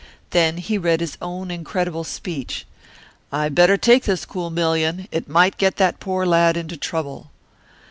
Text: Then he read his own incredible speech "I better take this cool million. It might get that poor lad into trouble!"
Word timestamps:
Then 0.31 0.57
he 0.57 0.79
read 0.79 0.99
his 0.99 1.15
own 1.21 1.51
incredible 1.51 2.03
speech 2.03 2.65
"I 3.31 3.49
better 3.49 3.77
take 3.77 4.05
this 4.05 4.25
cool 4.25 4.49
million. 4.49 5.07
It 5.11 5.29
might 5.29 5.59
get 5.59 5.75
that 5.77 5.99
poor 5.99 6.25
lad 6.25 6.57
into 6.57 6.75
trouble!" 6.75 7.29